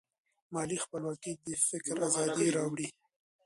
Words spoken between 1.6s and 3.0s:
فکر ازادي راوړي.